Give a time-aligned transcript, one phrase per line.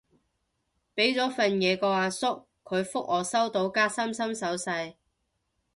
[0.95, 4.95] 畀咗份嘢個阿叔，佢覆我收到加心心手勢